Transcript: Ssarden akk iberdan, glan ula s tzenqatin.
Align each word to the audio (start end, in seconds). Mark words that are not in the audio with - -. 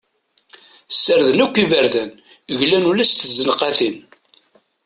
Ssarden 0.95 1.43
akk 1.45 1.55
iberdan, 1.63 2.11
glan 2.59 2.89
ula 2.91 3.05
s 3.05 3.11
tzenqatin. 3.13 3.95